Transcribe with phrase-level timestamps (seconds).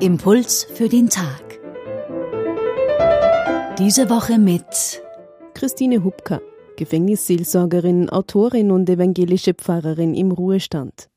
[0.00, 1.60] Impuls für den Tag.
[3.78, 4.64] Diese Woche mit
[5.54, 6.40] Christine Hubka,
[6.76, 11.08] Gefängnisseelsorgerin, Autorin und evangelische Pfarrerin im Ruhestand.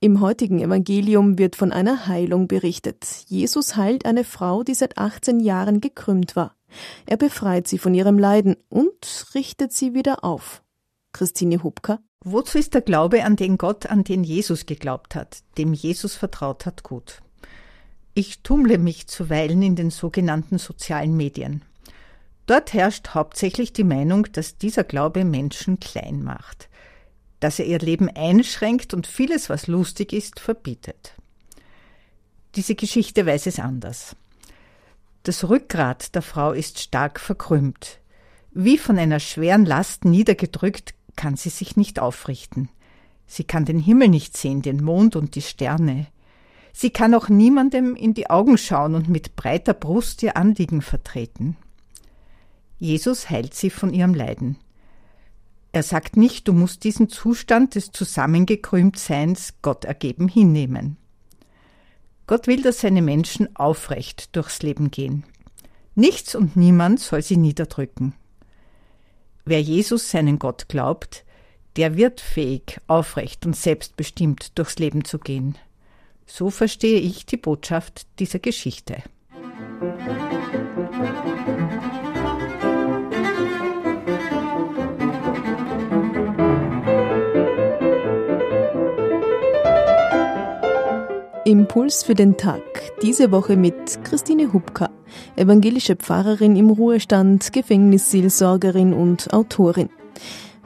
[0.00, 3.06] Im heutigen Evangelium wird von einer Heilung berichtet.
[3.28, 6.54] Jesus heilt eine Frau, die seit 18 Jahren gekrümmt war.
[7.06, 10.62] Er befreit sie von ihrem Leiden und richtet sie wieder auf.
[11.18, 11.98] Christine Hubka.
[12.24, 16.64] Wozu ist der Glaube an den Gott, an den Jesus geglaubt hat, dem Jesus vertraut
[16.64, 17.22] hat, gut?
[18.14, 21.62] Ich tummle mich zuweilen in den sogenannten sozialen Medien.
[22.46, 26.68] Dort herrscht hauptsächlich die Meinung, dass dieser Glaube Menschen klein macht,
[27.40, 31.14] dass er ihr Leben einschränkt und vieles, was lustig ist, verbietet.
[32.54, 34.14] Diese Geschichte weiß es anders.
[35.24, 37.98] Das Rückgrat der Frau ist stark verkrümmt.
[38.52, 42.70] Wie von einer schweren Last niedergedrückt, kann sie sich nicht aufrichten.
[43.26, 46.06] Sie kann den Himmel nicht sehen, den Mond und die Sterne.
[46.72, 51.56] Sie kann auch niemandem in die Augen schauen und mit breiter Brust ihr Anliegen vertreten.
[52.78, 54.58] Jesus heilt sie von ihrem Leiden.
[55.72, 60.98] Er sagt nicht, du musst diesen Zustand des Zusammengekrümmtseins Gott ergeben hinnehmen.
[62.28, 65.24] Gott will, dass seine Menschen aufrecht durchs Leben gehen.
[65.96, 68.14] Nichts und niemand soll sie niederdrücken.
[69.48, 71.24] Wer Jesus seinen Gott glaubt,
[71.76, 75.56] der wird fähig, aufrecht und selbstbestimmt durchs Leben zu gehen.
[76.26, 79.02] So verstehe ich die Botschaft dieser Geschichte.
[91.48, 92.60] Impuls für den Tag.
[93.00, 94.90] Diese Woche mit Christine Hubka,
[95.34, 99.88] evangelische Pfarrerin im Ruhestand, Gefängnisseelsorgerin und Autorin.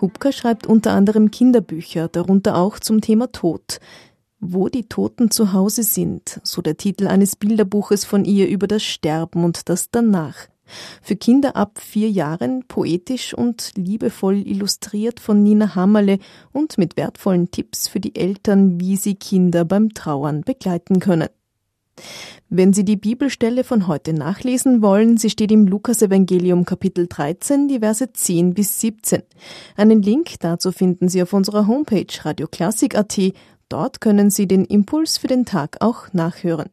[0.00, 3.78] Hubka schreibt unter anderem Kinderbücher, darunter auch zum Thema Tod.
[4.40, 8.82] Wo die Toten zu Hause sind, so der Titel eines Bilderbuches von ihr über das
[8.82, 10.49] Sterben und das Danach.
[11.02, 16.18] Für Kinder ab vier Jahren poetisch und liebevoll illustriert von Nina Hammerle
[16.52, 21.28] und mit wertvollen Tipps für die Eltern, wie sie Kinder beim Trauern begleiten können.
[22.48, 27.78] Wenn Sie die Bibelstelle von heute nachlesen wollen, sie steht im Lukasevangelium Kapitel 13, die
[27.78, 29.22] Verse 10 bis 17.
[29.76, 33.18] Einen Link dazu finden Sie auf unserer Homepage radioklassik.at
[33.68, 36.70] Dort können Sie den Impuls für den Tag auch nachhören.